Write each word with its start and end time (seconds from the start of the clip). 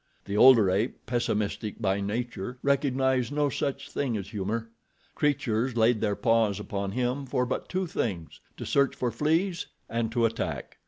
The 0.25 0.35
older 0.35 0.71
ape, 0.71 1.05
pessimistic 1.05 1.79
by 1.79 2.01
nature, 2.01 2.57
recognized 2.63 3.31
no 3.31 3.49
such 3.51 3.91
thing 3.91 4.17
as 4.17 4.29
humor. 4.29 4.71
Creatures 5.13 5.77
laid 5.77 6.01
their 6.01 6.15
paws 6.15 6.59
upon 6.59 6.93
him 6.93 7.27
for 7.27 7.45
but 7.45 7.69
two 7.69 7.85
things—to 7.85 8.65
search 8.65 8.95
for 8.95 9.11
fleas 9.11 9.67
and 9.87 10.11
to 10.11 10.25
attack. 10.25 10.79